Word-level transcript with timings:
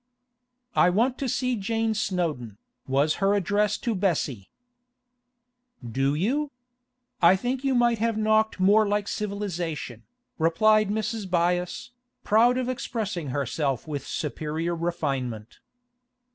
'I 0.75 0.89
want 0.89 1.19
to 1.19 1.29
see 1.29 1.55
Jane 1.55 1.93
Snowdon,' 1.93 2.57
was 2.87 3.17
her 3.21 3.35
address 3.35 3.77
to 3.77 3.93
Bessie. 3.93 4.49
'Do 5.87 6.15
you? 6.15 6.49
I 7.21 7.35
think 7.35 7.63
you 7.63 7.75
might 7.75 7.99
have 7.99 8.17
knocked 8.17 8.59
more 8.59 8.87
like 8.87 9.07
civilisation,' 9.07 10.01
replied 10.39 10.89
Mrs. 10.89 11.27
Byass, 11.29 11.91
proud 12.23 12.57
of 12.57 12.67
expressing 12.67 13.27
herself 13.27 13.87
with 13.87 14.07
superior 14.07 14.75
refinement. 14.75 15.59